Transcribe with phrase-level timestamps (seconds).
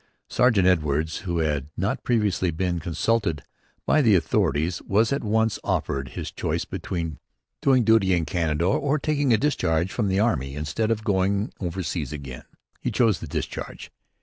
[0.31, 3.43] Sergeant Edwards, who had not previously been consulted
[3.85, 7.19] by the authorities, was at once offered his choice between
[7.61, 12.11] doing "duty" in Canada or taking a discharge from the army, instead of going overseas
[12.11, 12.45] again.
[12.79, 13.91] He chose the discharge.